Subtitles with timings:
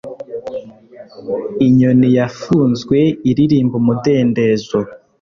[1.65, 2.97] Inyoni yafunzwe
[3.29, 4.77] iririmba umudendezo